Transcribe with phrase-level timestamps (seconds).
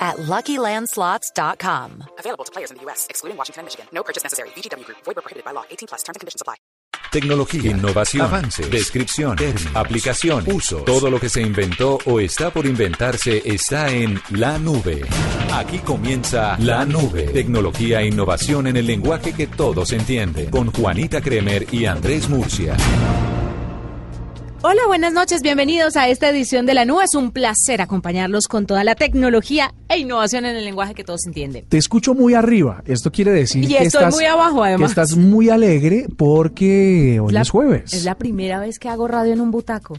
[0.00, 2.04] at LuckyLandSlots.com.
[2.18, 3.86] Available to players in the U.S., excluding Washington and Michigan.
[3.92, 4.48] No purchase necessary.
[4.56, 4.98] VGW Group.
[5.04, 5.64] Void where prohibited by law.
[5.70, 6.02] 18 plus.
[6.02, 6.56] Terms and conditions apply.
[7.10, 10.84] Tecnología, innovación, avances, descripción, términos, aplicación, uso.
[10.84, 15.02] Todo lo que se inventó o está por inventarse está en la nube.
[15.52, 17.24] Aquí comienza La Nube.
[17.24, 20.50] Tecnología e innovación en el lenguaje que todos entienden.
[20.50, 22.76] Con Juanita Kremer y Andrés Murcia.
[24.62, 27.04] Hola, buenas noches, bienvenidos a esta edición de La Nube.
[27.04, 31.24] Es un placer acompañarlos con toda la tecnología e innovación en el lenguaje que todos
[31.26, 31.64] entienden.
[31.66, 32.82] Te escucho muy arriba.
[32.86, 34.90] Esto quiere decir Y que, estoy estás, muy abajo, que además.
[34.90, 37.94] estás muy alegre porque hoy La- es jueves.
[37.94, 39.96] Es la primera vez que hago radio en un butaco.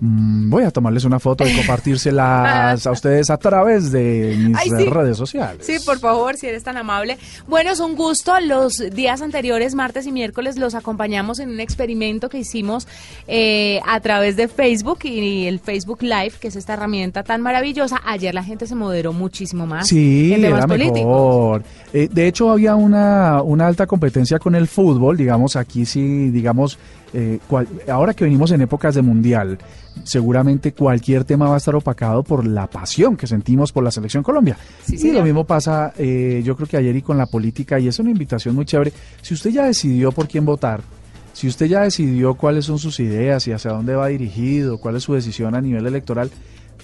[0.00, 4.70] Mm, voy a tomarles una foto y compartírselas a ustedes a través de mis Ay,
[4.70, 4.84] sí.
[4.90, 5.64] redes sociales.
[5.64, 7.16] Sí, por favor, si eres tan amable.
[7.46, 8.32] Bueno, es un gusto.
[8.40, 12.86] Los días anteriores, martes y miércoles, los acompañamos en un experimento que hicimos
[13.28, 18.00] eh, a través de Facebook y el Facebook Live, que es esta herramienta tan maravillosa.
[18.04, 19.86] Ayer la gente se moderó muchísimo más.
[19.88, 20.96] Sí, en temas era políticos.
[21.04, 21.62] mejor.
[21.92, 26.78] Eh, de hecho, había una, una alta competencia con el fútbol, digamos, aquí sí, digamos,
[27.14, 29.56] eh, cual- ahora que venimos en épocas de mundial,
[30.02, 34.22] seguramente cualquier tema va a estar opacado por la pasión que sentimos por la selección
[34.22, 34.56] Colombia.
[34.84, 35.16] Sí, y señor.
[35.18, 38.10] lo mismo pasa, eh, yo creo que ayer y con la política, y es una
[38.10, 38.92] invitación muy chévere.
[39.22, 40.82] Si usted ya decidió por quién votar,
[41.32, 45.02] si usted ya decidió cuáles son sus ideas y hacia dónde va dirigido, cuál es
[45.04, 46.30] su decisión a nivel electoral,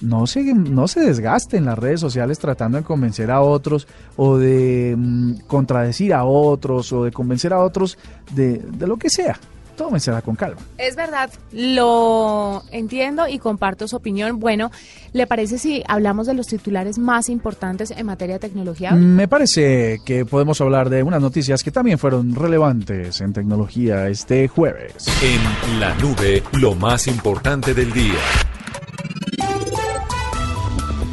[0.01, 4.37] no se, no se desgaste en las redes sociales tratando de convencer a otros o
[4.37, 7.97] de mm, contradecir a otros o de convencer a otros
[8.33, 9.37] de, de lo que sea.
[9.81, 10.61] Tómensela con calma.
[10.77, 14.39] Es verdad, lo entiendo y comparto su opinión.
[14.39, 14.69] Bueno,
[15.11, 18.91] ¿le parece si hablamos de los titulares más importantes en materia de tecnología?
[18.91, 24.47] Me parece que podemos hablar de unas noticias que también fueron relevantes en tecnología este
[24.47, 25.07] jueves.
[25.23, 28.19] En la nube, lo más importante del día.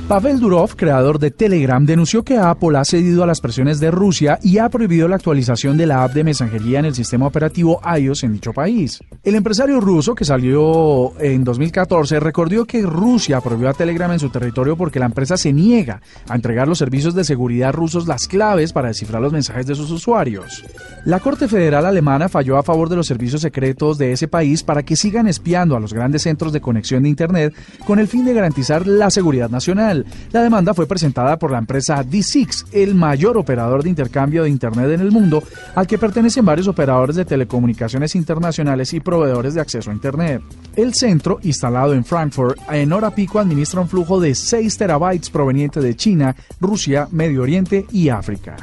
[0.08, 4.38] Pavel Durov, creador de Telegram, denunció que Apple ha cedido a las presiones de Rusia
[4.42, 8.24] y ha prohibido la actualización de la app de mensajería en el sistema operativo iOS
[8.24, 9.00] en dicho país.
[9.22, 14.30] El empresario ruso, que salió en 2014, recordó que Rusia prohibió a Telegram en su
[14.30, 18.72] territorio porque la empresa se niega a entregar los servicios de seguridad rusos las claves
[18.72, 20.64] para descifrar los mensajes de sus usuarios.
[21.04, 24.82] La Corte Federal Alemana falló a favor de los servicios secretos de ese país para
[24.82, 27.54] que sigan espiando a los grandes centros de conexión de Internet
[27.86, 29.97] con el fin de garantizar la seguridad nacional.
[30.32, 34.90] La demanda fue presentada por la empresa D6, el mayor operador de intercambio de Internet
[34.90, 35.42] en el mundo,
[35.74, 40.42] al que pertenecen varios operadores de telecomunicaciones internacionales y proveedores de acceso a Internet.
[40.76, 45.80] El centro, instalado en Frankfurt, en hora pico administra un flujo de 6 terabytes proveniente
[45.80, 48.56] de China, Rusia, Medio Oriente y África.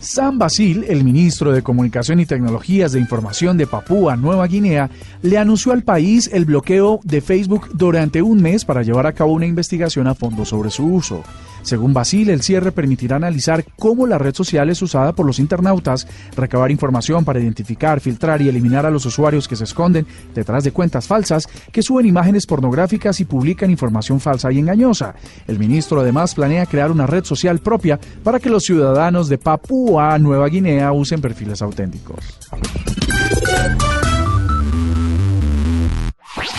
[0.03, 4.89] Sam Basil, el ministro de Comunicación y Tecnologías de Información de Papúa Nueva Guinea,
[5.22, 9.31] le anunció al país el bloqueo de Facebook durante un mes para llevar a cabo
[9.31, 11.23] una investigación a fondo sobre su uso.
[11.63, 16.07] Según Basil, el cierre permitirá analizar cómo la red social es usada por los internautas,
[16.35, 20.72] recabar información para identificar, filtrar y eliminar a los usuarios que se esconden detrás de
[20.72, 25.16] cuentas falsas, que suben imágenes pornográficas y publican información falsa y engañosa.
[25.47, 30.17] El ministro además planea crear una red social propia para que los ciudadanos de Papúa
[30.20, 32.20] Nueva Guinea usen perfiles auténticos.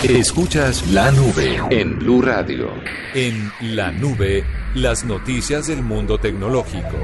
[0.08, 2.68] Escuchas la nube en Blue Radio.
[3.14, 6.96] En la nube, las noticias del mundo tecnológico.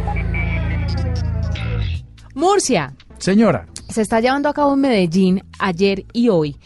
[2.35, 6.57] Murcia, Señora, se está llevando a cabo en Medellín ayer y hoy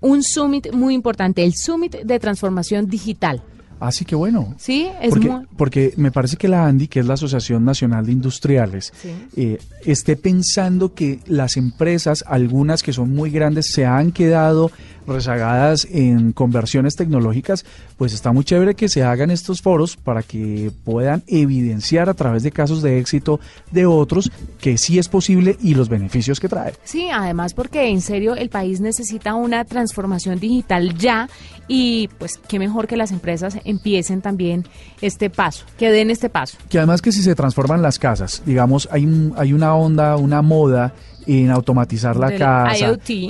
[0.00, 3.42] un summit muy importante, el Summit de Transformación Digital.
[3.80, 4.54] Así que bueno.
[4.58, 5.46] Sí, es porque, muy...
[5.56, 9.10] porque me parece que la ANDI, que es la Asociación Nacional de Industriales, Sí.
[9.36, 14.72] eh, esté pensando que las empresas, algunas que son muy grandes, se han quedado
[15.08, 17.64] rezagadas en conversiones tecnológicas,
[17.96, 22.42] pues está muy chévere que se hagan estos foros para que puedan evidenciar a través
[22.42, 23.40] de casos de éxito
[23.70, 26.74] de otros que sí es posible y los beneficios que trae.
[26.84, 31.28] Sí, además porque en serio el país necesita una transformación digital ya
[31.66, 34.64] y pues qué mejor que las empresas empiecen también
[35.00, 36.58] este paso, que den este paso.
[36.68, 40.94] Que además que si se transforman las casas, digamos, hay, hay una onda, una moda
[41.28, 42.70] en automatizar la Del casa,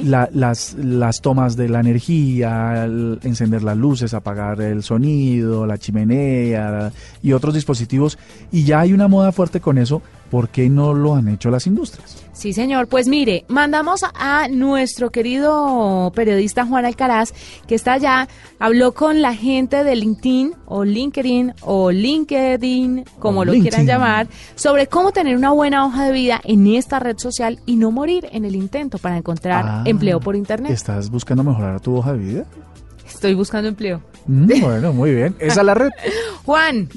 [0.05, 5.79] la- las, las tomas de la energía, el encender las luces, apagar el sonido, la
[5.79, 6.93] chimenea
[7.23, 8.17] y otros dispositivos.
[8.53, 10.01] Y ya hay una moda fuerte con eso.
[10.31, 12.25] ¿Por qué no lo han hecho las industrias?
[12.35, 12.87] Sí, señor.
[12.87, 17.33] Pues mire, mandamos a nuestro querido periodista Juan Alcaraz,
[17.67, 18.29] que está allá,
[18.61, 23.71] habló con la gente de LinkedIn o LinkedIn o LinkedIn, como O lo LinkedIn.
[23.71, 27.77] quieran llamar, sobre cómo tener una buena hoja de vida en esta red social y
[27.77, 30.71] no morir en el intento para encontrar Ah, empleo por Internet.
[30.71, 32.45] ¿Estás buscando mejorar tu hoja de vida?
[33.09, 34.01] Estoy buscando empleo.
[34.27, 35.35] Mm, bueno, muy bien.
[35.41, 35.89] Esa es la red.
[36.45, 36.89] Juan,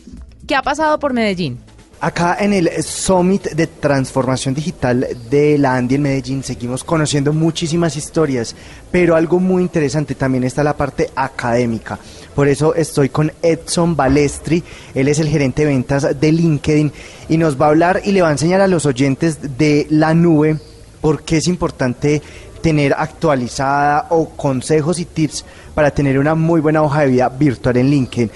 [0.45, 1.57] ¿qué ha pasado por Medellín?
[2.03, 7.95] Acá en el Summit de Transformación Digital de la Andy en Medellín seguimos conociendo muchísimas
[7.95, 8.55] historias,
[8.89, 11.99] pero algo muy interesante también está la parte académica.
[12.33, 14.63] Por eso estoy con Edson Balestri,
[14.95, 16.91] él es el gerente de ventas de LinkedIn
[17.29, 20.15] y nos va a hablar y le va a enseñar a los oyentes de la
[20.15, 20.57] nube
[21.01, 22.23] por qué es importante
[22.63, 25.45] tener actualizada o consejos y tips
[25.75, 28.31] para tener una muy buena hoja de vida virtual en LinkedIn.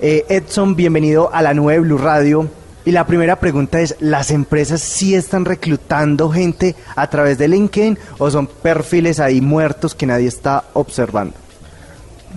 [0.00, 2.48] Eh, Edson, bienvenido a la nube Blue Radio.
[2.88, 7.98] Y la primera pregunta es, ¿las empresas sí están reclutando gente a través de LinkedIn
[8.16, 11.34] o son perfiles ahí muertos que nadie está observando?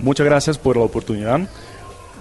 [0.02, 1.40] Muchas gracias por la oportunidad.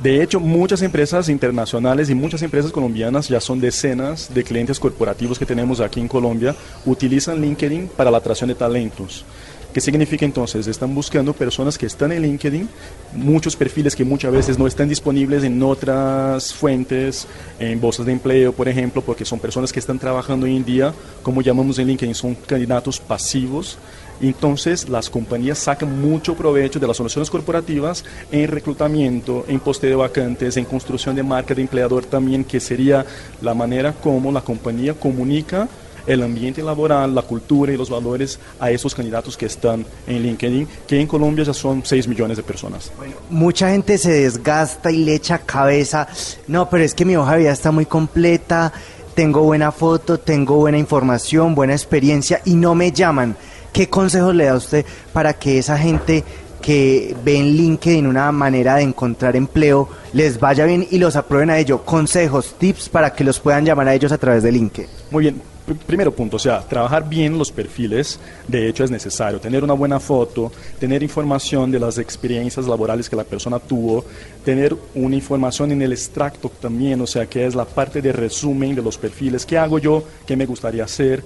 [0.01, 5.37] De hecho, muchas empresas internacionales y muchas empresas colombianas, ya son decenas de clientes corporativos
[5.37, 6.55] que tenemos aquí en Colombia,
[6.85, 9.25] utilizan LinkedIn para la atracción de talentos.
[9.73, 10.67] ¿Qué significa entonces?
[10.67, 12.67] Están buscando personas que están en LinkedIn,
[13.13, 17.25] muchos perfiles que muchas veces no están disponibles en otras fuentes,
[17.57, 20.93] en bolsas de empleo, por ejemplo, porque son personas que están trabajando hoy en día,
[21.23, 23.77] como llamamos en LinkedIn, son candidatos pasivos.
[24.19, 29.95] Entonces, las compañías sacan mucho provecho de las soluciones corporativas en reclutamiento, en posteo de
[29.95, 33.05] vacantes, en construcción de marca de empleador también, que sería
[33.41, 35.69] la manera como la compañía comunica
[36.07, 40.67] el ambiente laboral, la cultura y los valores a esos candidatos que están en LinkedIn,
[40.87, 42.91] que en Colombia ya son 6 millones de personas.
[43.29, 46.07] Mucha gente se desgasta y le echa cabeza,
[46.47, 48.73] no, pero es que mi hoja de vida está muy completa,
[49.13, 53.35] tengo buena foto, tengo buena información, buena experiencia y no me llaman.
[53.73, 56.23] ¿Qué consejos le da usted para que esa gente
[56.61, 61.49] que ve en LinkedIn una manera de encontrar empleo les vaya bien y los aprueben
[61.49, 61.83] a ello?
[61.83, 64.89] Consejos, tips para que los puedan llamar a ellos a través de LinkedIn.
[65.09, 65.41] Muy bien,
[65.75, 69.99] primero punto, o sea, trabajar bien los perfiles, de hecho es necesario, tener una buena
[69.99, 74.05] foto, tener información de las experiencias laborales que la persona tuvo,
[74.43, 78.75] tener una información en el extracto también, o sea, que es la parte de resumen
[78.75, 81.23] de los perfiles, qué hago yo, qué me gustaría hacer,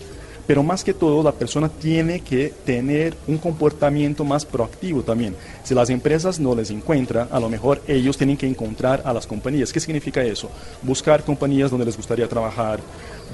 [0.47, 5.35] pero más que todo la persona tiene que tener un comportamiento más proactivo también.
[5.63, 9.27] Si las empresas no les encuentran, a lo mejor ellos tienen que encontrar a las
[9.27, 9.73] compañías.
[9.73, 10.49] ¿Qué significa eso?
[10.81, 12.79] Buscar compañías donde les gustaría trabajar,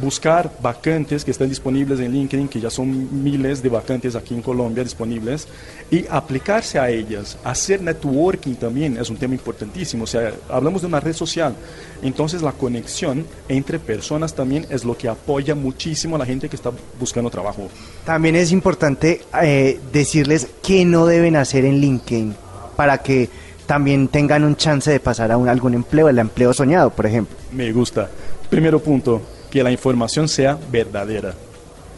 [0.01, 4.41] buscar vacantes que estén disponibles en LinkedIn, que ya son miles de vacantes aquí en
[4.41, 5.47] Colombia disponibles,
[5.89, 7.37] y aplicarse a ellas.
[7.43, 10.05] Hacer networking también es un tema importantísimo.
[10.05, 11.55] O sea, hablamos de una red social.
[12.01, 16.55] Entonces la conexión entre personas también es lo que apoya muchísimo a la gente que
[16.55, 17.69] está buscando trabajo.
[18.05, 22.35] También es importante eh, decirles qué no deben hacer en LinkedIn
[22.75, 23.29] para que
[23.65, 27.37] también tengan un chance de pasar a un, algún empleo, el empleo soñado, por ejemplo.
[27.51, 28.09] Me gusta.
[28.49, 31.33] Primero punto, que la información sea verdadera.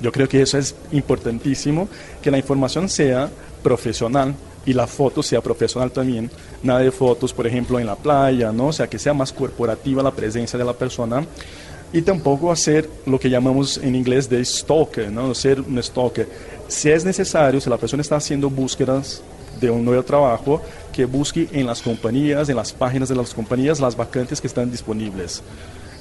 [0.02, 1.88] Yo creo que eso es importantísimo,
[2.22, 3.30] que la información sea
[3.64, 6.30] profesional y la foto sea profesional también.
[6.62, 8.68] Nada de fotos, por ejemplo, en la playa, ¿no?
[8.68, 11.26] O sea, que sea más corporativa la presencia de la persona.
[11.92, 15.34] Y tampoco hacer lo que llamamos en inglés de stalker, ¿no?
[15.36, 16.28] Ser un stalker.
[16.68, 19.22] Si es necesario, si la persona está haciendo búsquedas
[19.62, 23.80] de un nuevo trabajo, que busque en las compañías, en las páginas de las compañías,
[23.80, 25.44] las vacantes que están disponibles.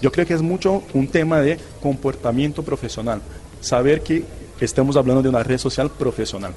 [0.00, 3.20] Yo creo que es mucho un tema de comportamiento profesional.
[3.60, 4.24] Saber que
[4.60, 6.54] estamos hablando de una red social profesional.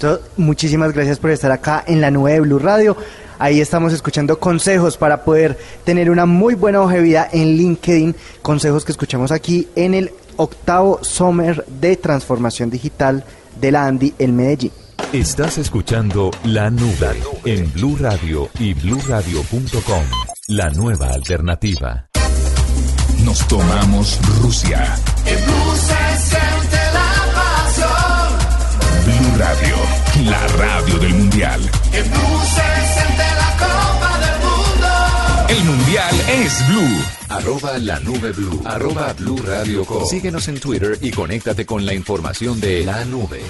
[0.00, 2.96] Listo, muchísimas gracias por estar acá en la nube de Blue Radio.
[3.38, 8.16] Ahí estamos escuchando consejos para poder tener una muy buena hoja de vida en LinkedIn.
[8.40, 13.24] Consejos que escuchamos aquí en el octavo Summer de Transformación Digital
[13.60, 14.72] de la Andy en Medellín.
[15.12, 20.04] Estás escuchando La Nube en Blue Radio y bluradio.com.
[20.48, 22.08] La nueva alternativa.
[23.22, 24.96] Nos tomamos Rusia.
[25.26, 28.50] En Blue se siente la pasión.
[29.04, 29.79] Blue Radio,
[30.24, 31.60] la radio del Mundial.
[31.92, 35.46] En Blue se siente la Copa del Mundo.
[35.48, 37.04] El Mundial es Blue.
[37.28, 38.60] Arroba la nube blue.
[38.64, 40.04] Arroba blue radio com.
[40.04, 43.40] Síguenos en Twitter y conéctate con la información de la nube.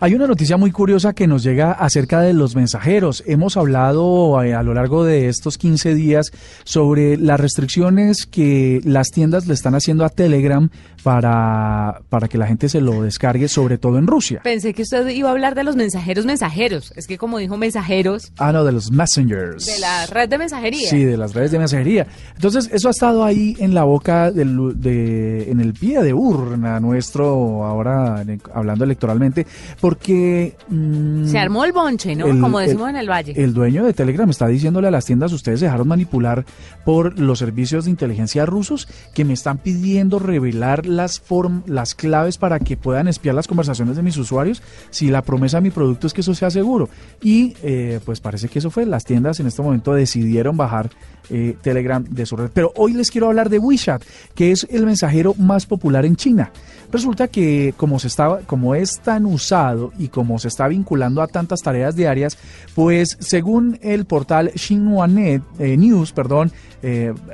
[0.00, 3.22] Hay una noticia muy curiosa que nos llega acerca de los mensajeros.
[3.26, 6.32] Hemos hablado eh, a, lo largo de estos 15 días
[6.64, 10.68] sobre las restricciones que las tiendas le están haciendo a Telegram
[11.02, 14.40] para, para que la gente se lo descargue, sobre todo en Rusia.
[14.42, 16.92] Pensé que usted iba a hablar de los mensajeros mensajeros.
[16.96, 18.32] Es que como dijo mensajeros.
[18.38, 19.66] Ah, no, de los messengers.
[19.66, 20.88] De la red de mensajería.
[20.88, 22.06] Sí, de las redes de mensajería.
[22.34, 26.80] Entonces, eso ha estado ahí en la boca, del, de, en el pie de urna
[26.80, 29.46] nuestro, ahora hablando electoralmente,
[29.84, 30.56] porque...
[30.70, 32.24] Mm, Se armó el bonche, ¿no?
[32.40, 33.34] Como decimos en el Valle.
[33.36, 36.46] El dueño de Telegram está diciéndole a las tiendas, ustedes se dejaron manipular
[36.86, 42.38] por los servicios de inteligencia rusos que me están pidiendo revelar las, form las claves
[42.38, 46.06] para que puedan espiar las conversaciones de mis usuarios si la promesa de mi producto
[46.06, 46.88] es que eso sea seguro.
[47.22, 48.86] Y eh, pues parece que eso fue.
[48.86, 50.88] Las tiendas en este momento decidieron bajar
[51.28, 52.50] eh, Telegram de su red.
[52.54, 54.02] Pero hoy les quiero hablar de WeChat,
[54.34, 56.52] que es el mensajero más popular en China.
[56.90, 61.26] Resulta que como se estaba, como es tan usado y como se está vinculando a
[61.26, 62.38] tantas tareas diarias,
[62.74, 66.52] pues según el portal Xinhua Net, eh, News, perdón,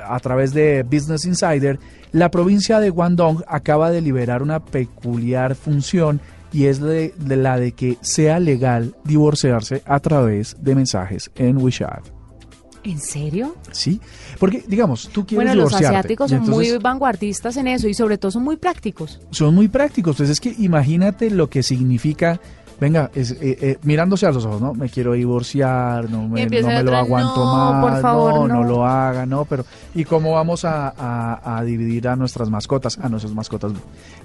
[0.09, 1.81] a través de Business Insider,
[2.13, 6.21] la provincia de Guangdong acaba de liberar una peculiar función
[6.53, 12.20] y es de, la de que sea legal divorciarse a través de mensajes en WeChat.
[12.83, 13.57] ¿En serio?
[13.73, 14.01] Sí,
[14.39, 18.31] porque digamos, tú quieres Bueno, los asiáticos son muy vanguardistas en eso y sobre todo
[18.31, 19.21] son muy prácticos.
[19.31, 22.41] Son muy prácticos, pues es que imagínate lo que significa
[22.81, 24.73] venga, es, eh, eh, mirándose a los ojos, ¿no?
[24.73, 28.87] Me quiero divorciar, no me, no me lo aguanto más, por favor, no, no, lo
[28.87, 33.73] haga, no, pero ¿y cómo vamos a, dividir a nuestras mascotas, a nuestras mascotas?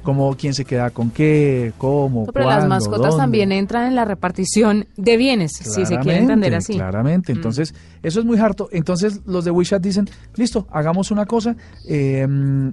[0.03, 4.87] ¿Cómo, quién se queda con qué, cómo, Pero las mascotas también entran en la repartición
[4.95, 6.73] de bienes, si se quiere entender así.
[6.73, 7.35] Claramente, mm.
[7.35, 8.69] entonces, eso es muy harto.
[8.71, 11.55] Entonces, los de WeChat dicen, listo, hagamos una cosa,
[11.87, 12.25] eh,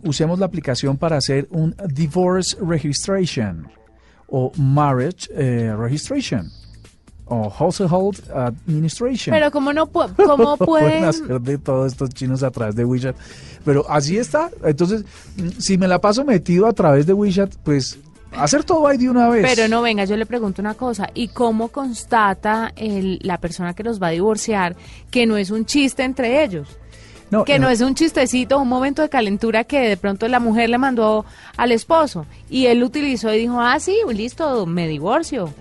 [0.05, 3.67] usemos la aplicación para hacer un divorce registration
[4.33, 6.51] o Marriage eh, Registration
[7.27, 9.33] o Household Administration.
[9.35, 9.87] Pero como no
[10.17, 13.15] cómo pueden hacer de todos estos chinos a través de WeChat.
[13.65, 14.51] Pero así está.
[14.65, 15.05] Entonces,
[15.59, 17.99] si me la paso metido a través de WeChat, pues
[18.33, 19.47] hacer todo ahí de una vez.
[19.55, 21.11] Pero no, venga, yo le pregunto una cosa.
[21.15, 24.77] ¿Y cómo constata el, la persona que los va a divorciar
[25.11, 26.69] que no es un chiste entre ellos?
[27.47, 30.79] Que no, es un chistecito, un momento de calentura que de pronto la mujer le
[30.79, 31.25] mandó
[31.57, 35.53] al esposo y él lo utilizó y dijo, ah, sí, listo, me divorcio.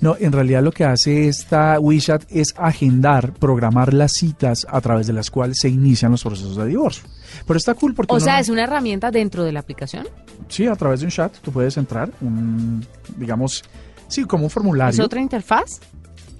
[0.00, 5.06] No, en realidad lo que hace esta WeChat es agendar, programar las citas a través
[5.06, 7.04] de las cuales se inician los procesos de divorcio.
[7.46, 8.14] Pero está cool porque...
[8.14, 10.06] O sea, ¿es una herramienta dentro de la aplicación?
[10.48, 12.86] Sí, a través de un chat tú puedes entrar, un,
[13.16, 13.64] digamos,
[14.08, 14.92] sí, como un formulario.
[14.92, 15.80] ¿Es otra interfaz?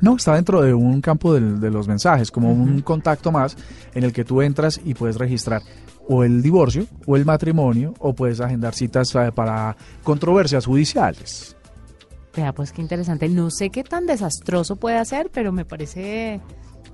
[0.00, 3.56] No, está dentro de un campo de, los mensajes, como un contacto más
[3.94, 5.62] en el que tú entras y puedes registrar
[6.08, 11.56] o el divorcio o el matrimonio o puedes agendar citas eh, para controversias judiciales.
[12.36, 13.28] Vea, pues qué interesante.
[13.28, 16.40] No sé qué tan desastroso puede ser, pero me parece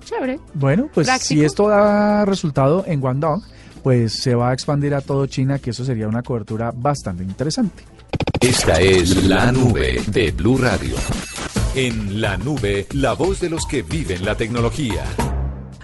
[0.05, 0.39] chévere.
[0.55, 3.43] Bueno, pues si esto da resultado en Guangdong,
[3.83, 7.85] pues se va a expandir a todo China, que eso sería una cobertura bastante interesante.
[8.41, 10.97] Esta es la nube de Blue Radio.
[11.75, 15.05] En la nube, la voz de los que viven la tecnología.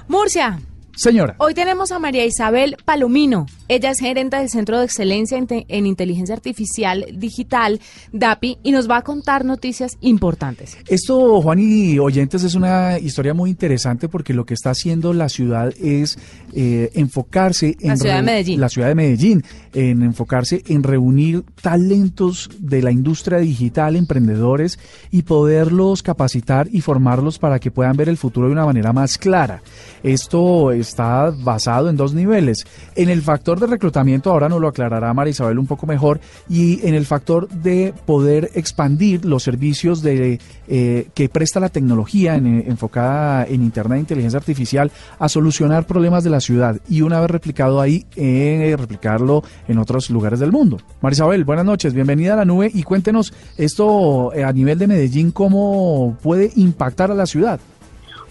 [0.06, 0.60] Murcia.
[0.94, 1.34] Señora.
[1.38, 3.46] Hoy tenemos a María Isabel Palomino.
[3.68, 7.80] Ella es gerente del Centro de Excelencia en, Inteligencia Artificial Digital,
[8.12, 10.76] DAPI, y nos va a contar noticias importantes.
[10.88, 15.28] Esto, Juan y oyentes, es una historia muy interesante porque lo que está haciendo la
[15.28, 16.18] ciudad es
[16.54, 17.88] eh, enfocarse en...
[17.88, 18.60] La ciudad de Medellín.
[18.60, 19.44] La ciudad de Medellín,
[19.74, 24.78] en enfocarse en reunir talentos de la industria digital, emprendedores,
[25.10, 29.18] y poderlos capacitar y formarlos para que puedan ver el futuro de una manera más
[29.18, 29.62] clara.
[30.02, 32.64] Esto está basado en dos niveles.
[32.94, 36.94] En el factor de reclutamiento, ahora nos lo aclarará Marisabel un poco mejor, y en
[36.94, 43.62] el factor de poder expandir los servicios de, eh, que presta la tecnología enfocada en
[43.62, 48.06] Internet e inteligencia artificial a solucionar problemas de la ciudad y una vez replicado ahí,
[48.16, 50.78] eh, replicarlo en otros lugares del mundo.
[51.00, 55.30] Marisabel, buenas noches, bienvenida a la nube y cuéntenos esto eh, a nivel de Medellín,
[55.30, 57.60] cómo puede impactar a la ciudad.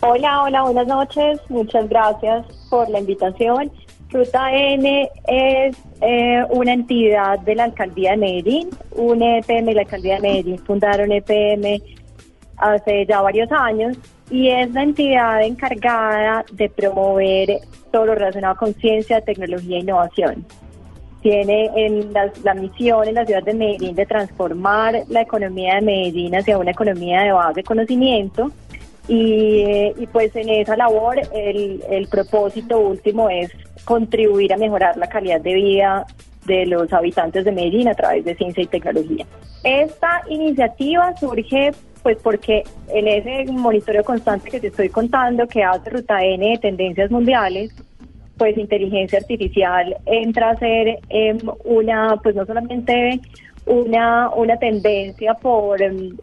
[0.01, 1.39] Hola, hola, buenas noches.
[1.49, 3.71] Muchas gracias por la invitación.
[4.09, 9.81] Ruta N es eh, una entidad de la alcaldía de Medellín, un EPM y la
[9.81, 11.81] alcaldía de Medellín fundaron EPM
[12.57, 13.97] hace ya varios años
[14.29, 17.59] y es la entidad encargada de promover
[17.91, 20.45] todo lo relacionado con ciencia, tecnología e innovación.
[21.21, 26.35] Tiene en la, misión en la ciudad de Medellín de transformar la economía de Medellín
[26.35, 28.51] hacia una economía de base de conocimiento
[29.09, 33.51] y, pues en esa labor el propósito último es
[33.87, 36.05] contribuir a mejorar la calidad de vida
[36.45, 39.25] de los habitantes de Medellín a través de ciencia y tecnología.
[39.63, 41.71] Esta iniciativa surge
[42.03, 46.57] pues porque en ese monitoreo constante que te estoy contando que hace Ruta N de
[46.57, 47.73] tendencias mundiales,
[48.37, 53.21] pues inteligencia artificial entra a ser em, una, pues no solamente
[53.65, 56.15] una, una tendencia por em,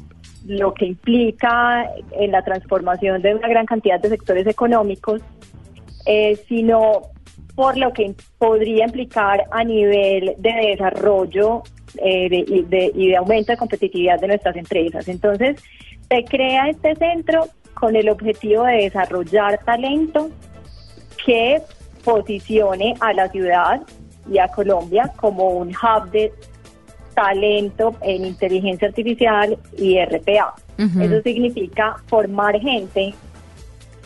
[0.47, 5.23] lo que implica en la transformación de una gran cantidad de sectores económicos,
[6.06, 7.13] eh, sino
[7.55, 11.63] por lo que podría implicar a nivel de desarrollo
[11.99, 15.07] eh, de- y, de, y de aumento de competitividad de nuestras empresas.
[15.09, 15.63] Entonces,
[16.09, 20.31] se crea este centro con el objetivo de desarrollar talento
[21.25, 21.61] que
[22.05, 23.83] posicione a la ciudad
[24.31, 26.33] y a Colombia como un hub de
[27.15, 30.55] talento en inteligencia artificial y RPA.
[31.01, 33.15] Eso significa formar gente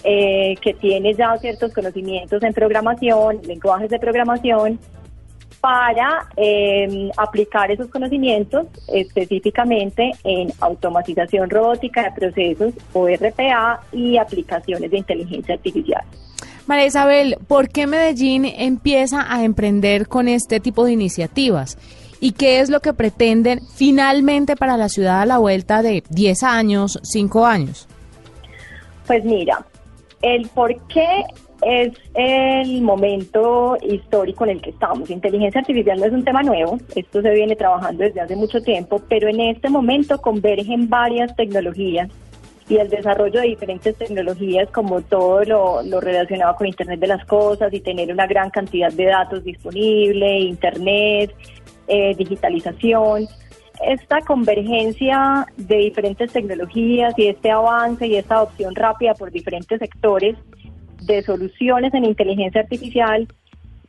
[0.05, 4.79] eh, que tiene ya ciertos conocimientos en programación, lenguajes de programación,
[5.61, 14.91] para eh, aplicar esos conocimientos específicamente en automatización robótica de procesos o RPA y aplicaciones
[14.91, 16.05] de inteligencia artificial.
[16.67, 21.79] María Isabel, ¿por qué Medellín empieza a emprender con este tipo de iniciativas?
[22.21, 26.43] ¿Y qué es lo que pretenden finalmente para la ciudad a la vuelta de 10
[26.43, 27.89] años, 5 años?
[29.07, 29.65] Pues mira,
[30.23, 31.25] el por qué
[31.63, 35.11] es el momento histórico en el que estamos.
[35.11, 39.01] Inteligencia artificial no es un tema nuevo, esto se viene trabajando desde hace mucho tiempo,
[39.09, 42.09] pero en este momento convergen varias tecnologías
[42.69, 47.25] y el desarrollo de diferentes tecnologías como todo lo, lo relacionado con Internet de las
[47.25, 51.35] Cosas y tener una gran cantidad de datos disponible, Internet,
[51.87, 53.27] eh, digitalización.
[53.85, 60.37] Esta convergencia de diferentes tecnologías y este avance y esta adopción rápida por diferentes sectores
[61.03, 63.29] de soluciones en inteligencia artificial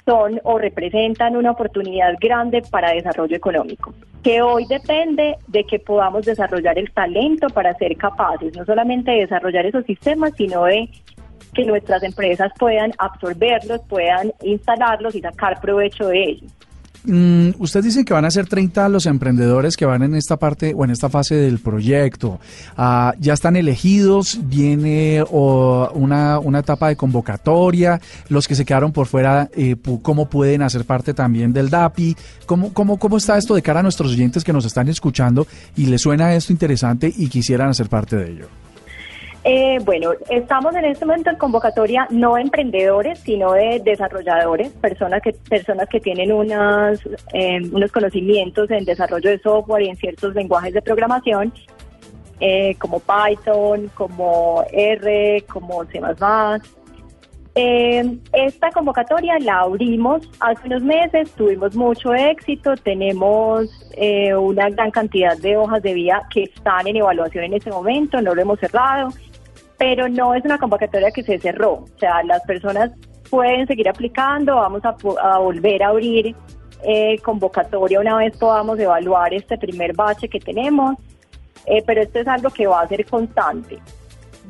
[0.06, 3.94] son o representan una oportunidad grande para desarrollo económico,
[4.24, 9.22] que hoy depende de que podamos desarrollar el talento para ser capaces no solamente de
[9.22, 10.90] desarrollar esos sistemas, sino de
[11.54, 16.54] que nuestras empresas puedan absorberlos, puedan instalarlos y sacar provecho de ellos.
[17.06, 20.74] Mm, usted dice que van a ser 30 los emprendedores que van en esta parte
[20.76, 22.40] o en esta fase del proyecto.
[22.76, 24.40] Ah, ¿Ya están elegidos?
[24.44, 28.02] ¿Viene una, una etapa de convocatoria?
[28.28, 32.16] ¿Los que se quedaron por fuera, eh, cómo pueden hacer parte también del DAPI?
[32.46, 35.86] ¿Cómo, cómo, ¿Cómo está esto de cara a nuestros oyentes que nos están escuchando y
[35.86, 38.69] les suena esto interesante y quisieran hacer parte de ello?
[39.46, 45.22] Eh, bueno, estamos en este momento en convocatoria no de emprendedores, sino de desarrolladores, personas
[45.22, 47.00] que personas que tienen unas,
[47.34, 51.54] eh, unos conocimientos en desarrollo de software y en ciertos lenguajes de programación,
[52.42, 56.02] eh, como Python, como R, como C++.
[57.56, 64.92] Eh, esta convocatoria la abrimos hace unos meses, tuvimos mucho éxito, tenemos eh, una gran
[64.92, 68.60] cantidad de hojas de vida que están en evaluación en este momento, no lo hemos
[68.60, 69.10] cerrado,
[69.80, 72.92] pero no es una convocatoria que se cerró, o sea, las personas
[73.32, 76.36] pueden seguir aplicando, vamos a, a volver a abrir
[76.84, 80.96] eh, convocatoria una vez podamos evaluar este primer bache que tenemos,
[81.66, 83.80] eh, pero esto es algo que va a ser constante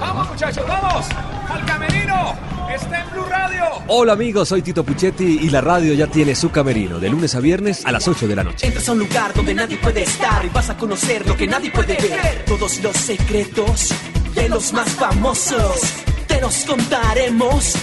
[0.00, 1.06] Vamos muchachos, vamos.
[1.52, 2.34] Al camerino.
[2.74, 3.64] Está en Blue Radio.
[3.88, 7.40] Hola amigos, soy Tito Puchetti y la radio ya tiene su camerino de lunes a
[7.40, 8.66] viernes a las 8 de la noche.
[8.66, 11.70] Entras a un lugar donde nadie puede estar y vas a conocer lo que nadie
[11.70, 12.44] puede ver.
[12.46, 13.92] Todos los secretos
[14.34, 15.80] de los más famosos
[16.26, 17.74] te los contaremos.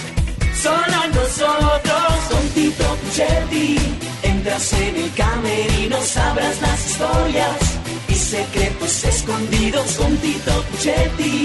[0.60, 3.76] Solo nosotros con Tito Puchetti.
[4.22, 7.78] Entras en el camerino, sabrás las historias
[8.08, 11.44] y secretos escondidos con Tito Puchetti.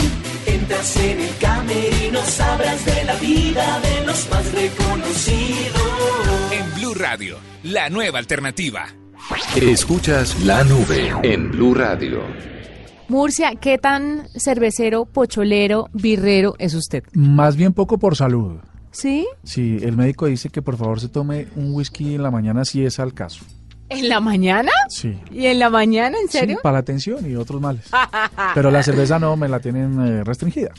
[0.65, 5.81] Entras en el camerino, sabrás de la vida de los más reconocidos.
[6.51, 8.87] En Blue Radio, la nueva alternativa.
[9.61, 12.21] Escuchas la nube en Blue Radio.
[13.09, 17.03] Murcia, ¿qué tan cervecero, pocholero, birrero es usted?
[17.13, 18.57] Más bien poco por salud.
[18.89, 19.27] ¿Sí?
[19.43, 22.83] Sí, el médico dice que por favor se tome un whisky en la mañana si
[22.83, 23.45] es al caso.
[23.89, 24.71] ¿En la mañana?
[24.89, 25.19] Sí.
[25.31, 26.57] ¿Y en la mañana, en serio?
[26.57, 27.85] Sí, para la tensión y otros males.
[28.53, 30.71] Pero la cerveza no me la tienen eh, restringida.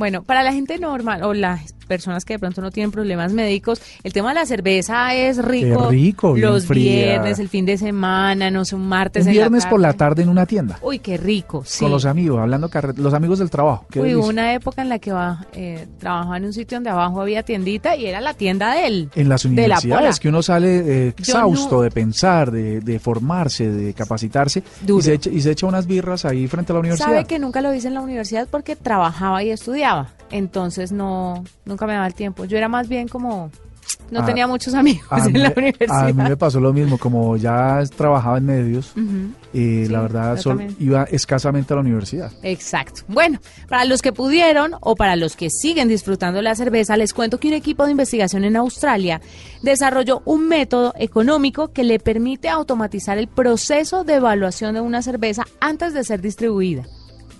[0.00, 3.82] Bueno, para la gente normal o las personas que de pronto no tienen problemas médicos,
[4.04, 5.88] el tema de la cerveza es rico.
[5.88, 6.92] Qué rico, bien Los fría.
[7.04, 9.24] viernes, el fin de semana, no sé, un martes.
[9.24, 10.22] Un en viernes por la tarde.
[10.22, 10.78] en una tienda.
[10.82, 11.80] Uy, qué rico, sí.
[11.84, 13.84] Con los amigos, hablando los amigos del trabajo.
[13.90, 14.30] Qué Uy, hubo delicia.
[14.32, 17.94] una época en la que va, eh, trabajaba en un sitio donde abajo había tiendita
[17.96, 19.10] y era la tienda de él.
[19.16, 20.22] En las de la universidades, pola.
[20.22, 25.14] que uno sale eh, exhausto no- de pensar, de, de formarse, de capacitarse, y se,
[25.14, 27.08] echa, y se echa unas birras ahí frente a la universidad.
[27.08, 29.89] Sabe que nunca lo hice en la universidad porque trabajaba y estudiaba.
[30.30, 32.44] Entonces no, nunca me daba el tiempo.
[32.44, 33.50] Yo era más bien como,
[34.12, 36.00] no Ah, tenía muchos amigos en mí, la universidad.
[36.04, 38.92] a mí me pasó lo mismo, como ya trabajaba en medios,
[39.52, 40.76] eh, la verdad yo sol- también.
[40.78, 42.30] iba escasamente a la universidad.
[42.42, 43.02] Exacto.
[43.08, 47.38] Bueno, para los que pudieron o para los que siguen disfrutando la cerveza, les cuento
[47.40, 49.20] que un equipo de investigación en Australia
[49.62, 55.44] desarrolló un método económico que le permite automatizar el proceso de evaluación de una cerveza
[55.60, 56.84] antes de ser distribuida.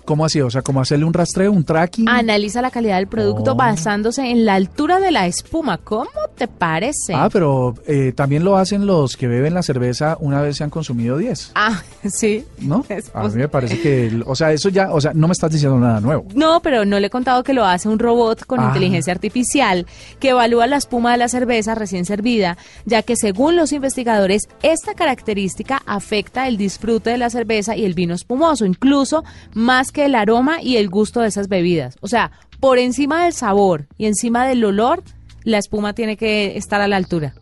[0.05, 0.41] ¿Cómo así?
[0.41, 2.07] O sea, como hacerle un rastreo, un tracking.
[2.09, 3.55] Analiza la calidad del producto Oh.
[3.55, 5.77] basándose en la altura de la espuma.
[5.77, 7.13] ¿Cómo te parece?
[7.13, 10.69] Ah, pero eh, también lo hacen los que beben la cerveza una vez se han
[10.69, 12.45] consumido 10, Ah, sí.
[12.59, 12.83] ¿no?
[12.89, 15.51] Es A mí me parece que, o sea, eso ya, o sea, no me estás
[15.51, 16.25] diciendo nada nuevo.
[16.35, 18.65] No, pero no le he contado que lo hace un robot con Ah.
[18.67, 19.85] inteligencia artificial
[20.19, 24.93] que evalúa la espuma de la cerveza recién servida, ya que según los investigadores, esta
[24.93, 30.15] característica afecta el disfrute de la cerveza y el vino espumoso, incluso más que el
[30.15, 31.97] aroma y el gusto de esas bebidas.
[32.01, 35.03] O sea, por encima del sabor y encima del olor,
[35.43, 37.33] la espuma tiene que estar a la altura.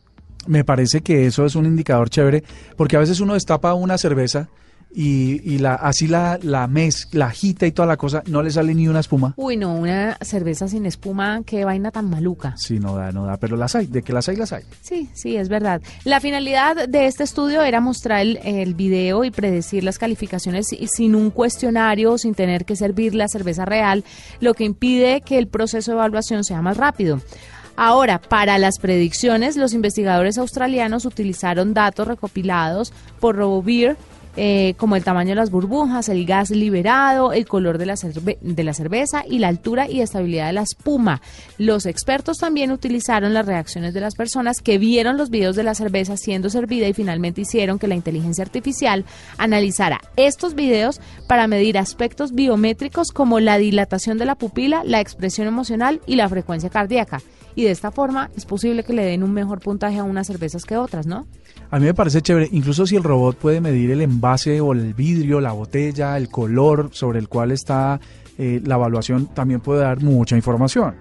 [0.47, 2.43] Me parece que eso es un indicador chévere,
[2.77, 4.49] porque a veces uno destapa una cerveza
[4.91, 8.51] y, y la, así la, la mez, la agita y toda la cosa, no le
[8.51, 9.33] sale ni una espuma.
[9.37, 12.55] Uy, no, una cerveza sin espuma, qué vaina tan maluca.
[12.57, 14.63] Sí, no da, no da, pero las hay, de que las hay, las hay.
[14.81, 15.81] Sí, sí, es verdad.
[16.05, 21.15] La finalidad de este estudio era mostrar el, el video y predecir las calificaciones sin
[21.15, 24.03] un cuestionario, sin tener que servir la cerveza real,
[24.39, 27.21] lo que impide que el proceso de evaluación sea más rápido.
[27.81, 33.95] Ahora, para las predicciones, los investigadores australianos utilizaron datos recopilados por RoboBeer,
[34.37, 38.63] eh, como el tamaño de las burbujas, el gas liberado, el color de la, de
[38.63, 41.21] la cerveza y la altura y estabilidad de la espuma.
[41.57, 45.75] Los expertos también utilizaron las reacciones de las personas que vieron los videos de la
[45.75, 49.05] cerveza siendo servida y finalmente hicieron que la inteligencia artificial
[49.37, 55.47] analizara estos videos para medir aspectos biométricos como la dilatación de la pupila, la expresión
[55.47, 57.21] emocional y la frecuencia cardíaca.
[57.55, 60.63] Y de esta forma es posible que le den un mejor puntaje a unas cervezas
[60.63, 61.27] que otras, ¿no?
[61.71, 64.93] A mí me parece chévere, incluso si el robot puede medir el envase o el
[64.95, 67.99] vidrio, la botella, el color sobre el cual está
[68.39, 70.95] eh, la evaluación, también puede dar mucha información.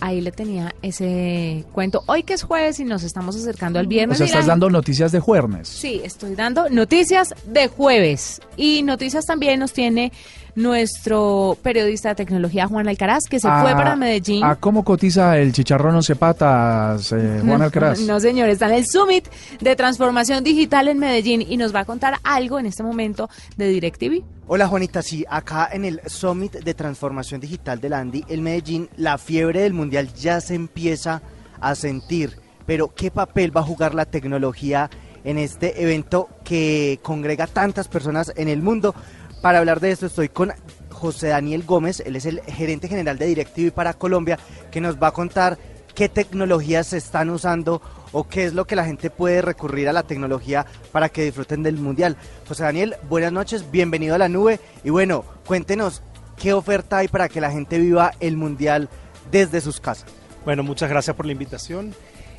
[0.00, 2.02] Ahí le tenía ese cuento.
[2.06, 4.18] Hoy que es jueves y nos estamos acercando al O viernes.
[4.18, 5.66] sea, estás dando noticias de jueves.
[5.68, 8.40] Sí, estoy dando noticias de jueves.
[8.56, 10.12] Y noticias también nos tiene
[10.58, 14.42] nuestro periodista de tecnología Juan Alcaraz, que se fue para Medellín.
[14.42, 18.00] ¿A cómo cotiza el chicharrón once patas, eh, Juan Alcaraz?
[18.00, 19.28] No, señor, está en el Summit
[19.60, 23.68] de Transformación Digital en Medellín y nos va a contar algo en este momento de
[23.68, 24.24] DirecTV.
[24.48, 29.16] Hola Juanita, sí, acá en el Summit de Transformación Digital del Andy, en Medellín, la
[29.16, 31.22] fiebre del mundial ya se empieza
[31.60, 32.36] a sentir.
[32.66, 34.90] Pero ¿qué papel va a jugar la tecnología
[35.22, 38.94] en este evento que congrega tantas personas en el mundo?
[39.40, 40.52] Para hablar de esto estoy con
[40.90, 44.38] José Daniel Gómez, él es el gerente general de DirecTV para Colombia,
[44.72, 45.58] que nos va a contar
[45.94, 49.92] qué tecnologías se están usando o qué es lo que la gente puede recurrir a
[49.92, 52.16] la tecnología para que disfruten del Mundial.
[52.48, 56.02] José Daniel, buenas noches, bienvenido a la nube y bueno, cuéntenos
[56.36, 58.88] qué oferta hay para que la gente viva el Mundial
[59.30, 60.10] desde sus casas.
[60.44, 61.94] Bueno, muchas gracias por la invitación.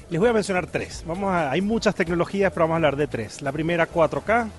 [0.09, 1.03] Les voy a mencionar tres.
[1.07, 3.41] Vamos a, hay muchas tecnologías, pero vamos a hablar de tres.
[3.41, 4.49] La primera 4K,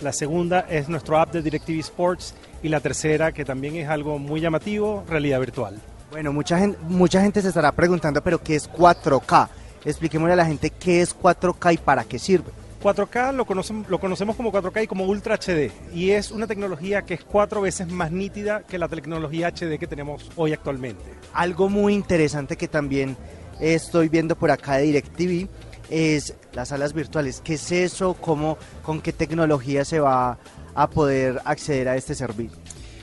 [0.00, 4.18] la segunda es nuestro app de DirecTV Sports y la tercera, que también es algo
[4.18, 5.80] muy llamativo, realidad virtual.
[6.10, 9.48] Bueno, mucha gente, mucha gente se estará preguntando, pero ¿qué es 4K?
[9.84, 12.50] Expliquémosle a la gente qué es 4K y para qué sirve.
[12.82, 17.02] 4K lo conocemos, lo conocemos como 4K y como Ultra HD y es una tecnología
[17.02, 21.04] que es cuatro veces más nítida que la tecnología HD que tenemos hoy actualmente.
[21.32, 23.16] Algo muy interesante que también
[23.60, 25.48] estoy viendo por acá de DirecTV
[25.92, 27.40] es las salas virtuales.
[27.44, 28.14] ¿Qué es eso?
[28.14, 30.38] ¿Cómo, ¿Con qué tecnología se va
[30.74, 32.58] a poder acceder a este servicio?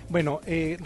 [0.09, 0.77] Bueno, eh,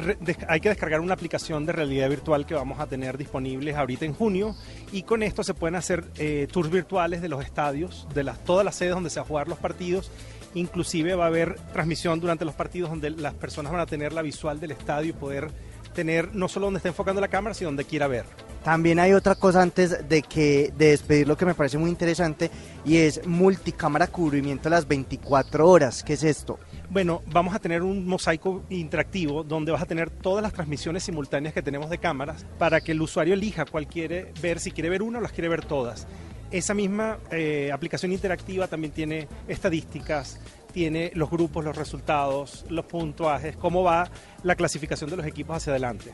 [0.50, 4.14] hay que descargar una aplicación de realidad virtual que vamos a tener disponibles ahorita en
[4.14, 4.54] junio
[4.92, 8.66] y con esto se pueden hacer eh, tours virtuales de los estadios, de las, todas
[8.66, 10.12] las sedes donde se van a jugar los partidos.
[10.56, 14.22] Inclusive va a haber transmisión durante los partidos donde las personas van a tener la
[14.22, 15.50] visual del estadio y poder
[15.94, 18.26] tener no solo donde está enfocando la cámara, sino donde quiera ver.
[18.64, 22.50] También hay otra cosa antes de que de despedir lo que me parece muy interesante
[22.86, 26.02] y es multicámara cubrimiento a las 24 horas.
[26.02, 26.60] ¿Qué es esto?
[26.90, 31.54] Bueno, vamos a tener un mosaico interactivo donde vas a tener todas las transmisiones simultáneas
[31.54, 35.02] que tenemos de cámaras para que el usuario elija cuál quiere ver, si quiere ver
[35.02, 36.08] una o las quiere ver todas.
[36.50, 40.40] Esa misma eh, aplicación interactiva también tiene estadísticas,
[40.74, 44.10] tiene los grupos, los resultados, los puntuajes, cómo va
[44.44, 46.12] la clasificación de los equipos hacia adelante.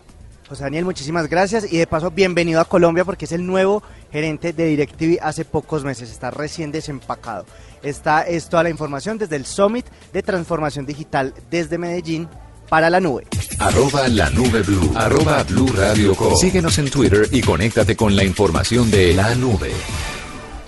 [0.48, 4.52] José Daniel, muchísimas gracias y de paso bienvenido a Colombia porque es el nuevo gerente
[4.52, 7.46] de DirecTV hace pocos meses, está recién desempacado.
[7.84, 12.28] Esta es toda la información desde el Summit de Transformación Digital desde Medellín
[12.68, 13.28] para la nube.
[13.60, 14.92] Arroba la nube blue.
[14.96, 19.72] Arroba blue radio Síguenos en Twitter y conéctate con la información de la nube.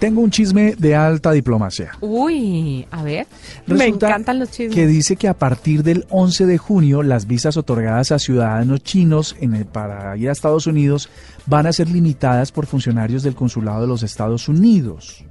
[0.02, 1.92] Tengo un chisme de alta diplomacia.
[2.02, 3.28] Uy, a ver.
[3.68, 4.74] me encantan los chismes.
[4.74, 9.36] Que dice que a partir del 11 de junio las visas otorgadas a ciudadanos chinos
[9.40, 11.08] en el, para ir a Estados Unidos
[11.46, 15.24] van a ser limitadas por funcionarios del consulado de los Estados Unidos.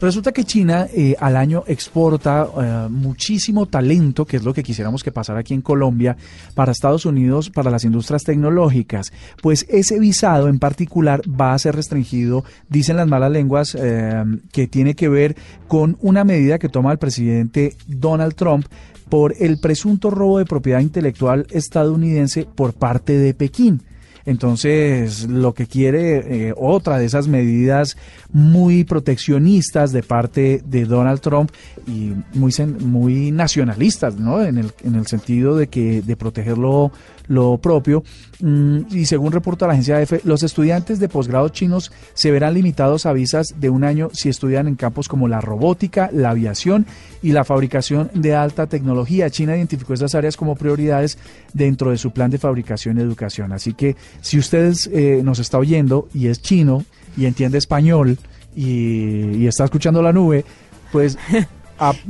[0.00, 5.02] Resulta que China eh, al año exporta eh, muchísimo talento, que es lo que quisiéramos
[5.02, 6.16] que pasara aquí en Colombia,
[6.54, 9.12] para Estados Unidos, para las industrias tecnológicas.
[9.42, 14.66] Pues ese visado en particular va a ser restringido, dicen las malas lenguas, eh, que
[14.66, 15.36] tiene que ver
[15.68, 18.66] con una medida que toma el presidente Donald Trump
[19.08, 23.82] por el presunto robo de propiedad intelectual estadounidense por parte de Pekín.
[24.26, 27.96] Entonces, lo que quiere eh, otra de esas medidas
[28.32, 31.50] muy proteccionistas de parte de Donald Trump
[31.86, 34.42] y muy, muy nacionalistas, ¿no?
[34.42, 36.90] En el, en el sentido de que de protegerlo
[37.26, 38.02] lo propio.
[38.40, 43.06] Mm, y según reporta la agencia EFE, los estudiantes de posgrado chinos se verán limitados
[43.06, 46.86] a visas de un año si estudian en campos como la robótica, la aviación
[47.22, 49.30] y la fabricación de alta tecnología.
[49.30, 51.18] China identificó estas áreas como prioridades
[51.52, 53.52] dentro de su plan de fabricación y educación.
[53.52, 56.84] Así que si ustedes eh, nos está oyendo y es chino
[57.16, 58.18] y entiende español
[58.56, 60.44] y está escuchando la nube,
[60.92, 61.18] pues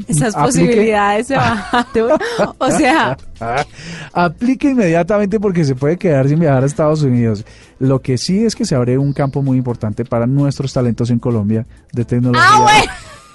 [0.08, 1.86] esas posibilidades se bajan.
[2.58, 3.16] o sea,
[4.12, 7.44] aplique inmediatamente porque se puede quedar sin viajar a Estados Unidos.
[7.78, 11.18] Lo que sí es que se abre un campo muy importante para nuestros talentos en
[11.18, 12.44] Colombia de tecnología.
[12.48, 12.82] Ah,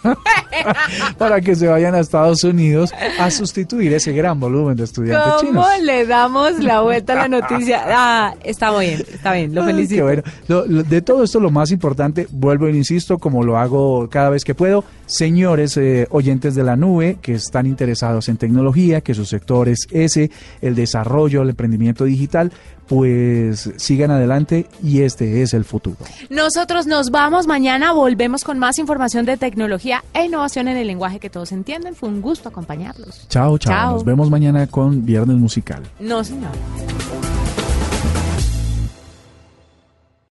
[1.17, 5.65] para que se vayan a Estados Unidos a sustituir ese gran volumen de estudiantes ¿Cómo
[5.81, 7.85] le damos la vuelta a la noticia?
[7.91, 10.03] Ah, está bien, está bien, lo felicito.
[10.03, 10.23] bueno.
[10.47, 14.53] de todo esto, lo más importante, vuelvo e insisto, como lo hago cada vez que
[14.53, 19.67] puedo, señores eh, oyentes de la nube que están interesados en tecnología, que su sector
[19.67, 22.51] es ese, el desarrollo, el emprendimiento digital,
[22.87, 25.97] pues sigan adelante y este es el futuro.
[26.29, 31.19] Nosotros nos vamos mañana, volvemos con más información de tecnología e innovación en el lenguaje
[31.19, 31.95] que todos entienden.
[31.95, 33.27] Fue un gusto acompañarlos.
[33.29, 33.73] Chao, chao.
[33.73, 33.93] chao.
[33.93, 35.83] Nos vemos mañana con Viernes Musical.
[35.99, 36.51] No, señor.